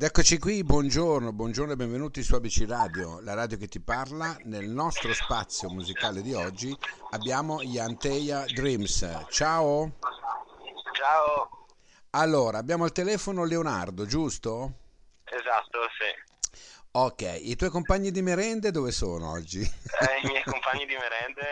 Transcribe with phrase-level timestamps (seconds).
[0.00, 4.34] Ed eccoci qui, buongiorno, buongiorno e benvenuti su ABC Radio, la radio che ti parla.
[4.44, 6.74] Nel nostro spazio musicale di oggi
[7.10, 9.26] abbiamo gli Anteia Dreams.
[9.28, 9.98] Ciao!
[10.94, 11.66] Ciao!
[12.12, 14.72] Allora, abbiamo al telefono Leonardo, giusto?
[15.24, 16.29] Esatto, sì.
[16.92, 19.60] Ok, i tuoi compagni di merende dove sono oggi?
[19.60, 21.42] Eh, I miei compagni di merende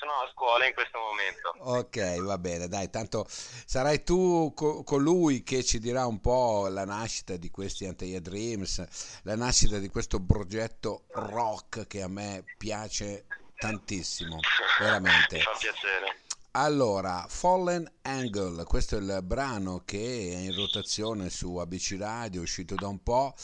[0.00, 1.54] sono a scuola in questo momento.
[1.78, 6.84] Ok, va bene, dai, tanto sarai tu co- colui che ci dirà un po' la
[6.84, 13.26] nascita di questi Anteia Dreams, la nascita di questo progetto rock che a me piace
[13.56, 14.40] tantissimo,
[14.80, 15.36] veramente.
[15.36, 16.23] Mi fa piacere.
[16.56, 22.44] Allora, Fallen Angle, questo è il brano che è in rotazione su ABC Radio, è
[22.44, 23.34] uscito da un po'.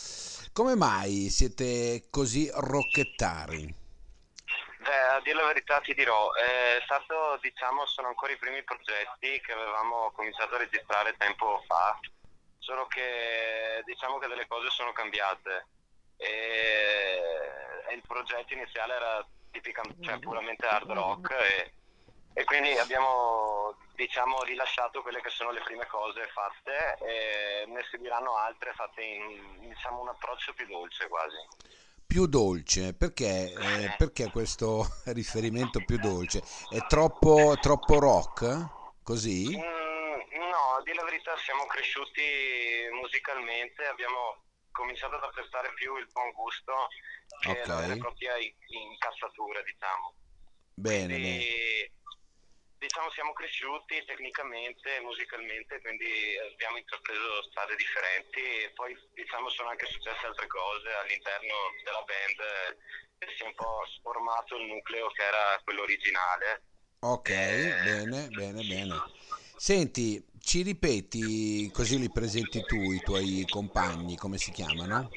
[0.53, 3.67] Come mai siete così rocchettari?
[4.79, 9.41] Beh, a dire la verità ti dirò, è stato, diciamo, sono ancora i primi progetti
[9.41, 11.99] che avevamo cominciato a registrare tempo fa,
[12.61, 15.67] solo che diciamo che delle cose sono cambiate
[16.17, 16.29] e,
[17.89, 21.73] e il progetto iniziale era tipica, cioè, puramente hard rock e,
[22.33, 28.37] e quindi abbiamo diciamo rilasciato quelle che sono le prime cose fatte e ne seguiranno
[28.37, 31.37] altre fatte in diciamo un approccio più dolce quasi.
[32.07, 36.43] Più dolce, perché, eh, perché questo riferimento più dolce?
[36.69, 39.03] È troppo, troppo rock?
[39.05, 39.57] Così?
[39.57, 42.23] Mm, no, a dire la verità siamo cresciuti
[43.01, 46.73] musicalmente, abbiamo cominciato ad apprezzare più il buon gusto
[47.43, 47.67] che Ok.
[47.69, 50.15] la vera e propria in- incazzatura, diciamo.
[50.75, 51.91] Bene, Quindi, bene.
[52.81, 56.09] Diciamo siamo cresciuti tecnicamente e musicalmente, quindi
[56.51, 62.41] abbiamo intrapreso strade differenti e poi diciamo sono anche successe altre cose all'interno della band
[62.41, 66.65] eh, e si è un po' sformato il nucleo che era quello originale.
[67.01, 68.97] Ok, bene, bene, bene.
[69.57, 75.11] Senti, ci ripeti così li presenti tu, i tuoi compagni, come si chiamano?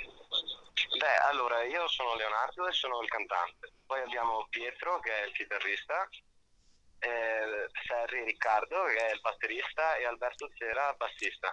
[0.97, 3.71] Beh, allora io sono Leonardo e sono il cantante.
[3.85, 6.09] Poi abbiamo Pietro che è il chitarrista,
[7.03, 11.51] eh, Serri Riccardo che è il batterista e Alberto Cera bassista.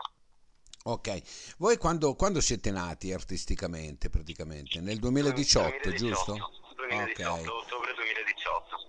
[0.83, 4.81] Ok, voi quando, quando siete nati artisticamente praticamente?
[4.81, 6.33] Nel 2018, giusto?
[6.77, 8.89] 2018, Ok, ottobre 2018.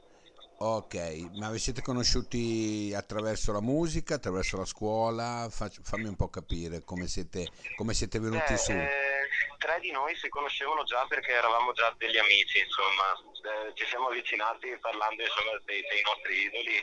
[0.59, 0.95] ok,
[1.37, 5.47] ma vi siete conosciuti attraverso la musica, attraverso la scuola?
[5.51, 8.71] Fac- fammi un po' capire come siete, come siete venuti Beh, su.
[8.71, 13.85] eh, tre di noi si conoscevano già perché eravamo già degli amici, insomma, Eh, ci
[13.85, 16.77] siamo avvicinati parlando insomma, dei, dei nostri idoli.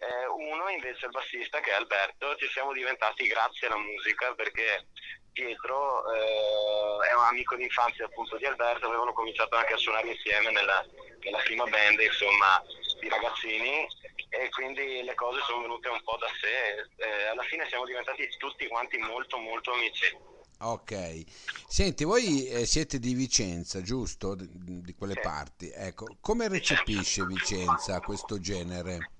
[0.00, 4.86] Eh, uno invece il bassista che è Alberto, ci siamo diventati grazie alla musica perché
[5.32, 10.50] Pietro eh, è un amico d'infanzia appunto di Alberto, avevano cominciato anche a suonare insieme
[10.52, 10.84] nella,
[11.20, 12.62] nella prima band insomma
[13.00, 13.86] di ragazzini
[14.30, 16.86] e quindi le cose sono venute un po' da sé.
[16.96, 20.16] Eh, alla fine siamo diventati tutti quanti molto molto amici.
[20.60, 21.22] Ok,
[21.68, 24.34] senti, voi eh, siete di Vicenza, giusto?
[24.34, 25.20] Di, di quelle Sì.
[25.20, 25.70] parti.
[25.70, 29.10] Ecco, come recepisce Vicenza questo genere?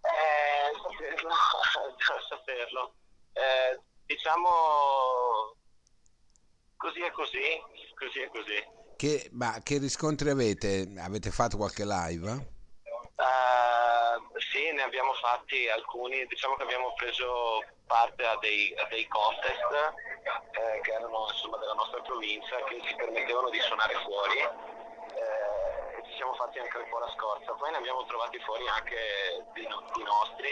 [0.00, 1.34] Eh, saperlo,
[2.28, 2.94] saperlo.
[3.32, 4.48] Eh, diciamo
[6.76, 7.40] così è così,
[7.96, 8.82] così è così.
[8.96, 10.92] Che, ma che riscontri avete?
[10.98, 12.30] Avete fatto qualche live?
[12.30, 13.63] Eh, ne
[14.84, 19.70] abbiamo fatti alcuni, diciamo che abbiamo preso parte a dei, a dei contest
[20.52, 26.14] eh, che erano insomma della nostra provincia che ci permettevano di suonare fuori eh, ci
[26.16, 27.52] siamo fatti anche un po' la scorza.
[27.52, 30.50] Poi ne abbiamo trovati fuori anche di, no- di nostri,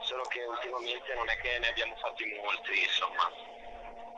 [0.00, 3.30] solo che ultimamente non è che ne abbiamo fatti molti, insomma.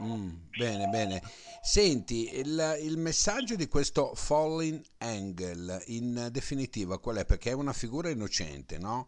[0.03, 1.21] Mm, bene, bene.
[1.67, 7.25] Senti, il, il messaggio di questo Falling Angel, in definitiva, qual è?
[7.25, 9.07] Perché è una figura innocente, no?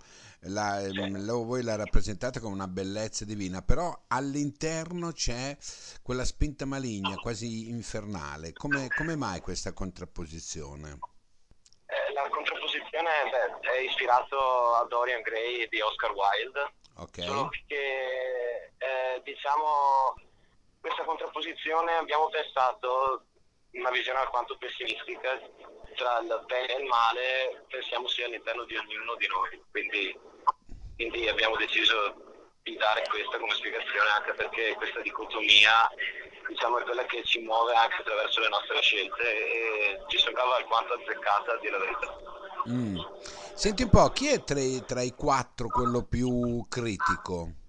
[0.49, 5.55] La, lo- voi la rappresentate come una bellezza divina, però all'interno c'è
[6.03, 8.55] quella spinta maligna, quasi infernale.
[8.55, 10.99] Come, come mai questa contrapposizione?
[11.85, 13.11] Eh, la contrapposizione
[13.61, 14.39] beh, è ispirato
[14.77, 16.73] a Dorian Gray di Oscar Wilde,
[17.23, 17.67] solo Ok?
[17.67, 20.15] che eh, diciamo
[20.87, 23.27] questa contrapposizione abbiamo pensato
[23.73, 25.37] una visione alquanto pessimistica
[25.97, 30.17] tra il bene e il male pensiamo sia all'interno di ognuno di noi quindi,
[30.95, 32.15] quindi abbiamo deciso
[32.63, 35.91] di dare questa come spiegazione anche perché questa dicotomia
[36.47, 40.95] diciamo è quella che ci muove anche attraverso le nostre scelte e ci sembrava alquanto
[40.95, 42.35] azzeccata a dire la verità
[42.69, 42.99] Mm.
[43.55, 47.66] Senti un po', chi è tra i, tra i quattro quello più critico?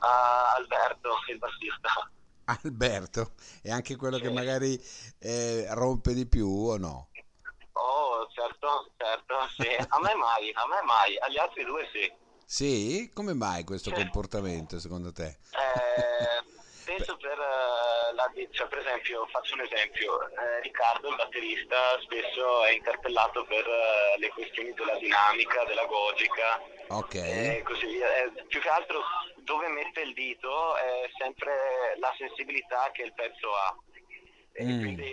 [0.00, 2.10] Ah, Alberto il bassista
[2.64, 4.32] Alberto, è anche quello che Sì.
[4.32, 4.82] magari
[5.20, 7.10] eh, rompe di più o no?
[7.72, 9.68] Oh, certo, certo, sì.
[9.76, 12.10] A me mai, a me mai, agli altri due sì.
[12.46, 13.10] Sì?
[13.12, 13.96] Come mai questo Sì.
[13.96, 15.26] comportamento secondo te?
[15.52, 16.42] Eh,
[16.86, 22.64] penso per, uh, la, cioè, per esempio, faccio un esempio, eh, Riccardo, il batterista, spesso
[22.64, 26.58] è interpellato per uh, le questioni della dinamica, della logica
[26.88, 27.14] Ok.
[27.14, 28.08] e così via.
[28.24, 29.02] Eh, più che altro
[29.48, 33.74] dove mette il dito è sempre la sensibilità che il pezzo ha.
[34.52, 34.78] E Mm.
[34.80, 35.08] quindi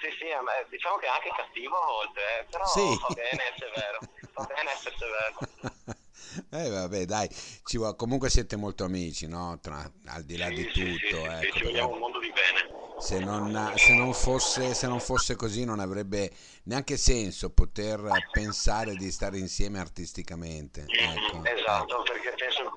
[0.00, 2.98] sì, sì, me- diciamo che è anche cattivo a volte, eh, però Sì.
[2.98, 4.00] va bene essere vero,
[4.34, 5.38] va bene essere severo.
[6.50, 7.28] Eh vabbè, dai,
[7.72, 9.58] vuole- comunque siete molto amici, no?
[9.60, 12.30] Tra- al di là Sì, di sì, tutto, sì, ecco, ci vogliamo un mondo di
[12.30, 12.68] bene.
[12.96, 16.30] se non, se non fosse, se non fosse così non avrebbe
[16.64, 20.82] neanche senso poter pensare di stare insieme artisticamente.
[20.86, 22.72] Ecco, esatto, perché penso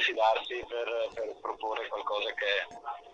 [0.00, 2.46] fidarsi per, per proporre qualcosa che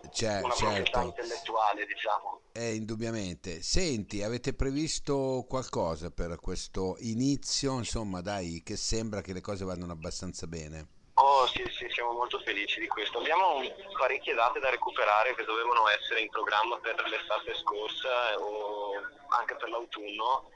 [0.03, 0.99] è C'è- una proprietà certo.
[1.01, 2.41] intellettuale, diciamo.
[2.53, 3.61] Eh, indubbiamente.
[3.61, 7.77] Senti, avete previsto qualcosa per questo inizio?
[7.77, 10.95] Insomma, dai, che sembra che le cose vadano abbastanza bene.
[11.19, 13.17] Oh sì, sì, siamo molto felici di questo.
[13.17, 13.61] Abbiamo
[13.97, 18.91] parecchie date da recuperare che dovevano essere in programma per l'estate scorsa eh, o
[19.29, 20.51] anche per l'autunno,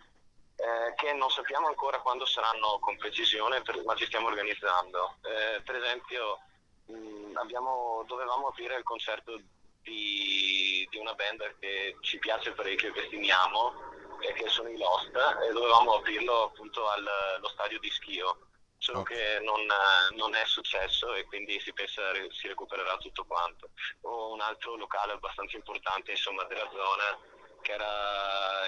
[0.61, 5.15] eh, che non sappiamo ancora quando saranno con precisione, ma ci stiamo organizzando.
[5.23, 6.39] Eh, per esempio,
[6.85, 9.39] mh, abbiamo- dovevamo aprire il concerto
[9.81, 13.73] di, di una band che ci piace parecchio e che stimiamo,
[14.19, 18.45] e che sono i Lost, e dovevamo aprirlo appunto al- allo stadio di Schio
[18.77, 19.09] solo Ok.
[19.13, 23.69] che non, eh, non è successo e quindi si pensa si recupererà tutto quanto.
[24.01, 27.17] O un altro locale abbastanza importante insomma della zona
[27.61, 28.67] che era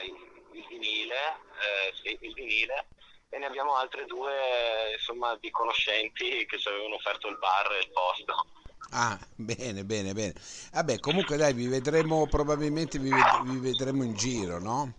[0.53, 2.87] il, il vinile, eh, sì, il vinile
[3.29, 7.79] e ne abbiamo altre due insomma di conoscenti che ci avevano offerto il bar e
[7.79, 8.45] il posto.
[8.91, 10.33] Ah, bene, bene, bene.
[10.71, 14.93] Vabbè, comunque dai, vi vedremo, probabilmente vi, ved- vi vedremo in giro, no?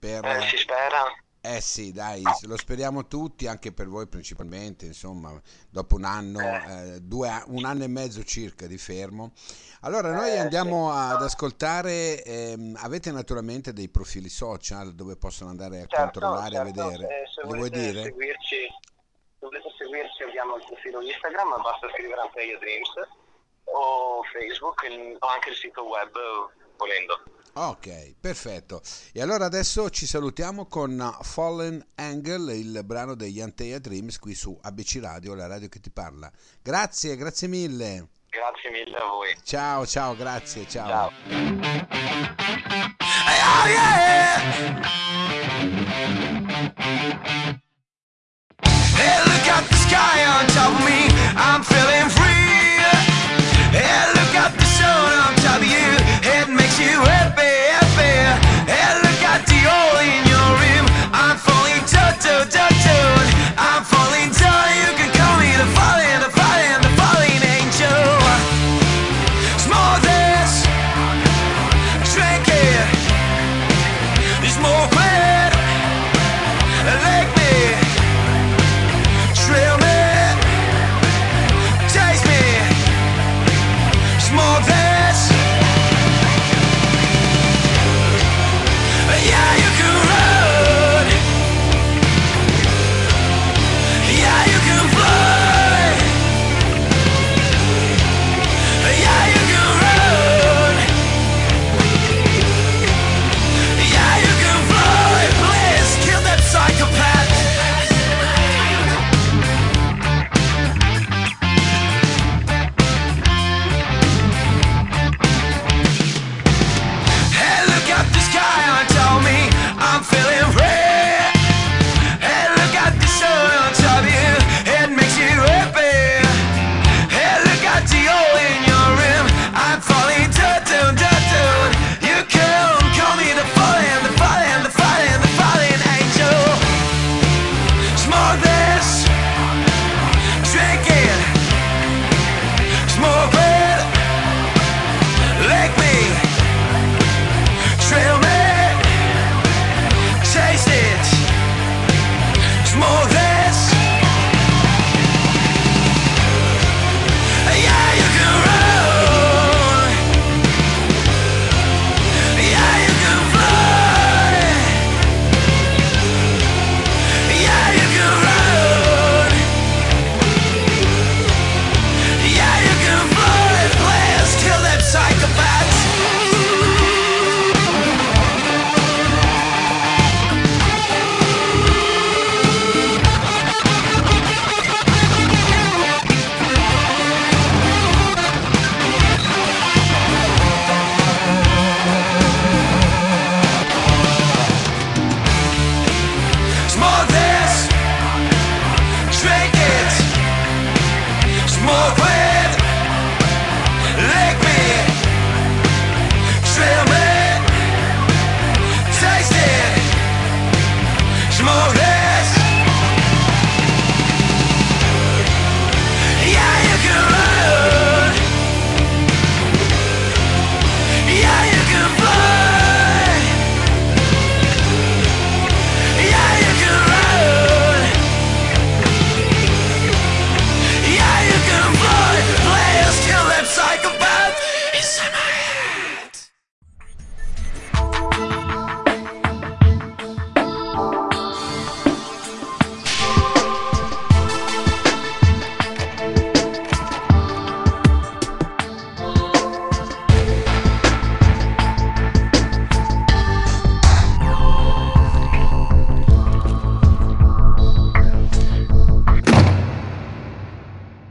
[0.00, 0.24] Per...
[0.24, 1.04] Eh, si spera.
[1.48, 5.40] Eh sì, dai, lo speriamo tutti, anche per voi principalmente, insomma,
[5.70, 9.30] dopo un anno, eh, due a- un anno e mezzo circa di fermo.
[9.82, 15.82] Allora, noi Eh, andiamo ad ascoltare, ehm, avete naturalmente dei profili social dove possono andare
[15.82, 17.04] a Certo, controllare, a certo, vedere.
[17.22, 18.02] eh, se vuoi volete dire?
[18.02, 22.90] seguirci, se volete seguirci abbiamo il profilo Instagram, basta scrivere Anteia Dreams
[23.66, 24.82] o Facebook
[25.20, 26.10] o anche il sito web
[26.76, 27.22] volendo.
[27.58, 28.82] Ok, perfetto.
[29.14, 34.58] E allora adesso ci salutiamo con Fallen Angle, il brano degli Antea Dreams qui su
[34.60, 36.30] ABC Radio, la radio che ti parla.
[36.60, 38.08] Grazie, grazie mille.
[38.28, 39.34] Grazie mille a voi.
[39.42, 40.86] Ciao, ciao, grazie, ciao.
[40.86, 41.10] Ciao.
[43.24, 44.86] Hey, oh yeah!